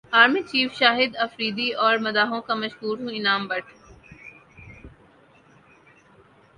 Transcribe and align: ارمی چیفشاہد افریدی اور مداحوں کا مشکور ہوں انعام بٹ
ارمی 0.13 0.41
چیفشاہد 0.43 1.15
افریدی 1.17 1.69
اور 1.81 1.97
مداحوں 1.97 2.41
کا 2.41 2.53
مشکور 2.55 2.97
ہوں 2.97 3.09
انعام 3.11 3.47
بٹ 3.47 3.65